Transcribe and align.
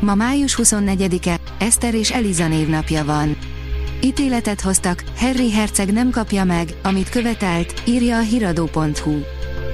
Ma 0.00 0.14
május 0.14 0.58
24-e, 0.62 1.40
Eszter 1.58 1.94
és 1.94 2.10
Eliza 2.10 2.48
névnapja 2.48 3.04
van. 3.04 3.36
Ítéletet 4.00 4.60
hoztak, 4.60 5.04
Harry 5.16 5.52
Herceg 5.52 5.92
nem 5.92 6.10
kapja 6.10 6.44
meg, 6.44 6.74
amit 6.82 7.08
követelt, 7.08 7.82
írja 7.86 8.16
a 8.16 8.20
hiradó.hu. 8.20 9.18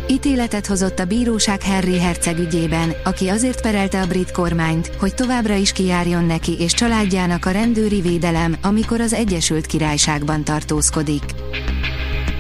Ítéletet 0.09 0.66
hozott 0.66 0.98
a 0.98 1.05
bíróság 1.05 1.62
Harry 1.62 1.98
Herceg 1.98 2.38
ügyében, 2.38 2.92
aki 3.05 3.29
azért 3.29 3.60
perelte 3.60 4.01
a 4.01 4.06
brit 4.06 4.30
kormányt, 4.30 4.91
hogy 4.98 5.15
továbbra 5.15 5.55
is 5.55 5.73
kijárjon 5.73 6.24
neki 6.24 6.56
és 6.59 6.73
családjának 6.73 7.46
a 7.46 7.51
rendőri 7.51 8.01
védelem, 8.01 8.56
amikor 8.62 9.01
az 9.01 9.12
Egyesült 9.12 9.66
Királyságban 9.66 10.45
tartózkodik. 10.45 11.24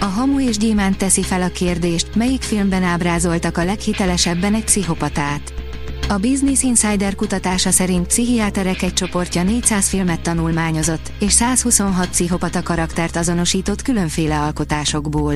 A 0.00 0.04
Hamu 0.04 0.40
és 0.40 0.56
Gyémánt 0.56 0.96
teszi 0.96 1.22
fel 1.22 1.42
a 1.42 1.48
kérdést, 1.48 2.14
melyik 2.14 2.42
filmben 2.42 2.82
ábrázoltak 2.82 3.58
a 3.58 3.64
leghitelesebben 3.64 4.54
egy 4.54 4.64
pszichopatát. 4.64 5.63
A 6.08 6.18
Business 6.18 6.62
Insider 6.62 7.14
kutatása 7.14 7.70
szerint 7.70 8.06
pszichiáterek 8.06 8.82
egy 8.82 8.92
csoportja 8.92 9.42
400 9.42 9.88
filmet 9.88 10.20
tanulmányozott, 10.20 11.12
és 11.20 11.32
126 11.32 12.08
pszichopata 12.08 12.62
karaktert 12.62 13.16
azonosított 13.16 13.82
különféle 13.82 14.40
alkotásokból. 14.40 15.34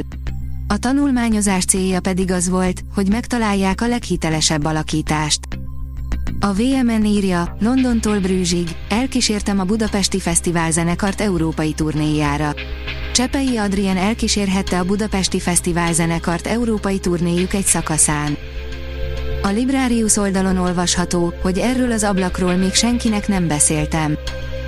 A 0.66 0.78
tanulmányozás 0.78 1.64
célja 1.64 2.00
pedig 2.00 2.30
az 2.30 2.48
volt, 2.48 2.80
hogy 2.94 3.08
megtalálják 3.08 3.80
a 3.80 3.86
leghitelesebb 3.86 4.64
alakítást. 4.64 5.40
A 6.40 6.52
VMN 6.52 7.04
írja, 7.04 7.56
Londontól 7.60 8.18
Brűzsig, 8.18 8.68
elkísértem 8.88 9.58
a 9.60 9.64
Budapesti 9.64 10.20
Fesztivál 10.20 10.70
zenekart 10.70 11.20
európai 11.20 11.72
turnéjára. 11.72 12.54
Csepei 13.12 13.56
Adrien 13.56 13.96
elkísérhette 13.96 14.78
a 14.78 14.84
Budapesti 14.84 15.40
Fesztivál 15.40 15.92
zenekart 15.92 16.46
európai 16.46 16.98
turnéjuk 16.98 17.54
egy 17.54 17.66
szakaszán. 17.66 18.36
A 19.48 19.50
Librarius 19.50 20.16
oldalon 20.16 20.56
olvasható, 20.56 21.34
hogy 21.42 21.58
erről 21.58 21.92
az 21.92 22.04
ablakról 22.04 22.54
még 22.54 22.74
senkinek 22.74 23.28
nem 23.28 23.46
beszéltem. 23.46 24.18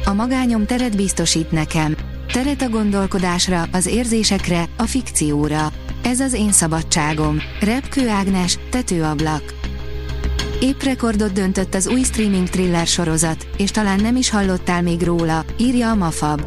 A 0.05 0.13
magányom 0.13 0.67
teret 0.67 0.97
biztosít 0.97 1.51
nekem. 1.51 1.97
Teret 2.33 2.63
a 2.63 2.69
gondolkodásra, 2.69 3.67
az 3.73 3.87
érzésekre, 3.87 4.65
a 4.77 4.83
fikcióra. 4.83 5.73
Ez 6.03 6.21
az 6.21 6.33
én 6.33 6.53
szabadságom. 6.53 7.39
Repkő 7.61 8.09
Ágnes, 8.09 8.59
tetőablak. 8.71 9.55
Épp 10.61 10.83
rekordot 10.83 11.33
döntött 11.33 11.75
az 11.75 11.87
új 11.87 12.03
streaming 12.03 12.49
thriller 12.49 12.87
sorozat, 12.87 13.47
és 13.57 13.71
talán 13.71 14.01
nem 14.01 14.17
is 14.17 14.31
hallottál 14.31 14.83
még 14.83 15.03
róla, 15.03 15.45
írja 15.59 15.91
a 15.91 15.95
Mafab. 15.95 16.43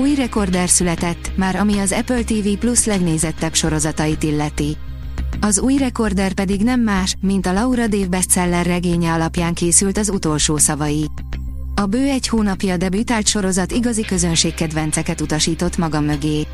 Új 0.00 0.14
rekorder 0.14 0.68
született, 0.68 1.30
már 1.36 1.56
ami 1.56 1.78
az 1.78 1.92
Apple 1.92 2.22
TV 2.22 2.48
Plus 2.58 2.84
legnézettebb 2.84 3.54
sorozatait 3.54 4.22
illeti. 4.22 4.76
Az 5.44 5.58
új 5.58 5.76
rekorder 5.76 6.32
pedig 6.32 6.62
nem 6.62 6.80
más, 6.80 7.16
mint 7.20 7.46
a 7.46 7.52
Laura 7.52 7.86
Dave 7.86 8.06
bestseller 8.06 8.66
regénye 8.66 9.12
alapján 9.12 9.54
készült 9.54 9.98
az 9.98 10.08
utolsó 10.08 10.56
szavai. 10.56 11.10
A 11.74 11.86
bő 11.86 12.08
egy 12.08 12.28
hónapja 12.28 12.76
debütált 12.76 13.26
sorozat 13.26 13.72
igazi 13.72 14.02
közönségkedvenceket 14.02 15.20
utasított 15.20 15.76
maga 15.76 16.00
mögé. 16.00 16.46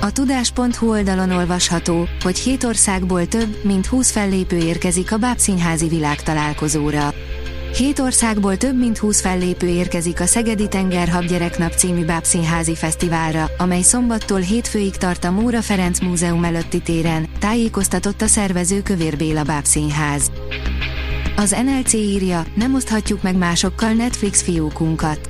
A 0.00 0.12
tudás.hu 0.12 0.88
oldalon 0.88 1.30
olvasható, 1.30 2.08
hogy 2.22 2.38
hét 2.38 2.64
országból 2.64 3.26
több, 3.26 3.56
mint 3.64 3.86
20 3.86 4.10
fellépő 4.10 4.56
érkezik 4.56 5.12
a 5.12 5.16
Bábszínházi 5.16 5.88
világtalálkozóra. 5.88 7.14
Hét 7.76 7.98
országból 7.98 8.56
több 8.56 8.78
mint 8.78 8.98
20 8.98 9.20
fellépő 9.20 9.66
érkezik 9.66 10.20
a 10.20 10.26
Szegedi 10.26 10.68
Tengerhab 10.68 11.24
Gyereknap 11.24 11.72
című 11.72 12.04
Bábszínházi 12.04 12.74
Fesztiválra, 12.74 13.50
amely 13.58 13.82
szombattól 13.82 14.40
hétfőig 14.40 14.96
tart 14.96 15.24
a 15.24 15.30
Móra 15.30 15.62
Ferenc 15.62 16.00
Múzeum 16.00 16.44
előtti 16.44 16.80
téren, 16.80 17.28
tájékoztatott 17.38 18.22
a 18.22 18.26
szervező 18.26 18.82
Kövér 18.82 19.16
Béla 19.16 19.42
Bábszínház. 19.42 20.31
Az 21.36 21.56
NLC 21.64 21.92
írja, 21.92 22.44
nem 22.54 22.74
oszthatjuk 22.74 23.22
meg 23.22 23.36
másokkal 23.36 23.92
Netflix 23.92 24.42
fiókunkat. 24.42 25.28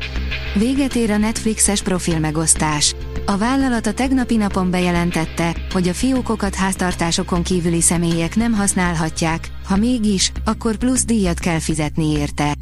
Véget 0.55 0.95
ér 0.95 1.11
a 1.11 1.17
Netflixes 1.17 1.83
profil 1.83 2.19
megosztás. 2.19 2.95
A 3.27 3.37
vállalat 3.37 3.87
a 3.87 3.93
tegnapi 3.93 4.37
napon 4.37 4.71
bejelentette, 4.71 5.57
hogy 5.73 5.89
a 5.89 5.93
fiókokat 5.93 6.55
háztartásokon 6.55 7.43
kívüli 7.43 7.81
személyek 7.81 8.37
nem 8.37 8.53
használhatják, 8.53 9.49
ha 9.65 9.77
mégis, 9.77 10.33
akkor 10.45 10.77
plusz 10.77 11.05
díjat 11.05 11.39
kell 11.39 11.59
fizetni 11.59 12.11
érte. 12.11 12.55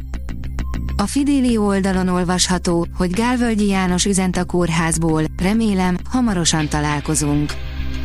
A 0.97 1.07
Fidélió 1.07 1.67
oldalon 1.67 2.09
olvasható, 2.09 2.87
hogy 2.97 3.11
Gálvölgyi 3.11 3.67
János 3.67 4.05
üzent 4.05 4.37
a 4.37 4.45
kórházból, 4.45 5.23
remélem, 5.43 5.97
hamarosan 6.05 6.69
találkozunk. 6.69 7.53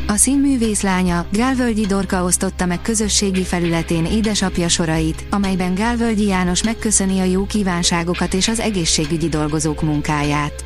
A 0.07 0.15
színművész 0.15 0.81
lánya, 0.81 1.25
Gálvölgyi 1.31 1.85
Dorka 1.85 2.23
osztotta 2.23 2.65
meg 2.65 2.81
közösségi 2.81 3.43
felületén 3.43 4.05
édesapja 4.05 4.67
sorait, 4.67 5.25
amelyben 5.29 5.75
Gálvölgyi 5.75 6.25
János 6.25 6.63
megköszöni 6.63 7.19
a 7.19 7.23
jó 7.23 7.45
kívánságokat 7.45 8.33
és 8.33 8.47
az 8.47 8.59
egészségügyi 8.59 9.29
dolgozók 9.29 9.81
munkáját. 9.81 10.65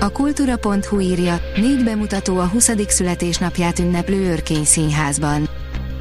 A 0.00 0.08
kultúra.hu 0.08 1.00
írja, 1.00 1.40
négy 1.56 1.84
bemutató 1.84 2.38
a 2.38 2.46
20. 2.46 2.70
születésnapját 2.88 3.78
ünneplő 3.78 4.30
Örkény 4.30 4.64
Színházban. 4.64 5.48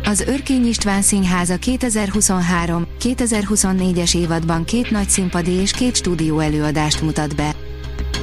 Az 0.04 0.20
Örkény 0.20 0.68
István 0.68 1.02
Színház 1.02 1.50
a 1.50 1.58
2023-2024-es 1.58 4.16
évadban 4.16 4.64
két 4.64 4.92
nagy 4.92 5.10
színpadi 5.10 5.52
és 5.52 5.72
két 5.72 5.96
stúdió 5.96 6.40
előadást 6.40 7.02
mutat 7.02 7.36
be. 7.36 7.56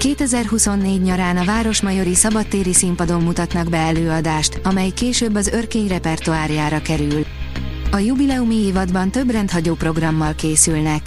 2024 0.02 1.02
nyarán 1.02 1.36
a 1.36 1.44
Városmajori 1.44 2.14
Szabadtéri 2.14 2.72
Színpadon 2.72 3.22
mutatnak 3.22 3.68
be 3.68 3.76
előadást, 3.76 4.60
amely 4.64 4.90
később 4.90 5.34
az 5.34 5.46
Örkény 5.46 5.88
repertoárjára 5.88 6.82
kerül. 6.82 7.24
A 7.90 7.98
jubileumi 7.98 8.54
évadban 8.54 9.10
több 9.10 9.30
rendhagyó 9.30 9.74
programmal 9.74 10.34
készülnek. 10.34 11.02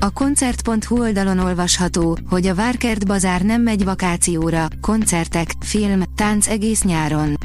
A 0.00 0.10
koncert.hu 0.10 1.00
oldalon 1.00 1.38
olvasható, 1.38 2.18
hogy 2.28 2.46
a 2.46 2.54
Várkert 2.54 3.06
Bazár 3.06 3.42
nem 3.42 3.62
megy 3.62 3.84
vakációra, 3.84 4.68
koncertek, 4.80 5.50
film, 5.60 6.02
tánc 6.14 6.48
egész 6.48 6.82
nyáron. 6.82 7.37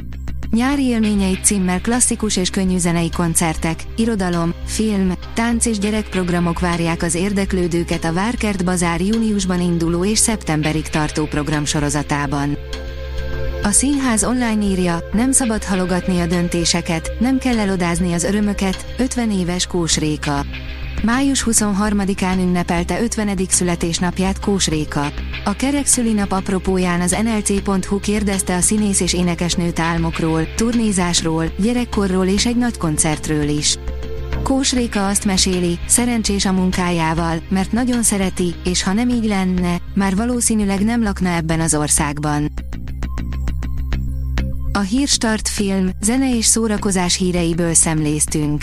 Nyári 0.54 0.84
élményei 0.84 1.38
címmel 1.42 1.80
klasszikus 1.80 2.36
és 2.36 2.50
könnyű 2.50 2.78
zenei 2.78 3.10
koncertek, 3.10 3.82
irodalom, 3.96 4.54
film, 4.66 5.12
tánc 5.34 5.66
és 5.66 5.78
gyerekprogramok 5.78 6.60
várják 6.60 7.02
az 7.02 7.14
érdeklődőket 7.14 8.04
a 8.04 8.12
Várkert 8.12 8.64
Bazár 8.64 9.00
júniusban 9.00 9.60
induló 9.60 10.04
és 10.04 10.18
szeptemberig 10.18 10.88
tartó 10.88 11.24
program 11.24 11.64
sorozatában. 11.64 12.56
A 13.62 13.70
színház 13.70 14.24
online 14.24 14.64
írja, 14.64 14.98
nem 15.12 15.32
szabad 15.32 15.64
halogatni 15.64 16.20
a 16.20 16.26
döntéseket, 16.26 17.12
nem 17.18 17.38
kell 17.38 17.58
elodázni 17.58 18.12
az 18.12 18.24
örömöket, 18.24 18.94
50 18.98 19.30
éves 19.30 19.66
Kós 19.66 19.98
Réka. 19.98 20.44
Május 21.02 21.44
23-án 21.50 22.38
ünnepelte 22.38 23.02
50. 23.02 23.38
születésnapját 23.48 24.40
Kós 24.40 24.66
Réka. 24.66 25.12
A 25.44 25.52
kerek 25.52 25.86
szülinap 25.86 26.32
apropóján 26.32 27.00
az 27.00 27.16
nlc.hu 27.22 28.00
kérdezte 28.00 28.54
a 28.56 28.60
színész 28.60 29.00
és 29.00 29.12
énekesnőt 29.12 29.78
álmokról, 29.78 30.54
turnézásról, 30.54 31.44
gyerekkorról 31.58 32.26
és 32.26 32.46
egy 32.46 32.56
nagy 32.56 32.78
koncertről 32.78 33.48
is. 33.48 33.76
Kós 34.42 34.72
Réka 34.72 35.06
azt 35.06 35.24
meséli, 35.24 35.78
szerencsés 35.86 36.44
a 36.44 36.52
munkájával, 36.52 37.42
mert 37.48 37.72
nagyon 37.72 38.02
szereti, 38.02 38.54
és 38.64 38.82
ha 38.82 38.92
nem 38.92 39.08
így 39.08 39.24
lenne, 39.24 39.76
már 39.94 40.16
valószínűleg 40.16 40.84
nem 40.84 41.02
lakna 41.02 41.28
ebben 41.28 41.60
az 41.60 41.74
országban. 41.74 42.52
A 44.72 44.80
Hírstart 44.80 45.48
film, 45.48 45.90
zene 46.00 46.36
és 46.36 46.44
szórakozás 46.44 47.16
híreiből 47.16 47.74
szemléztünk. 47.74 48.62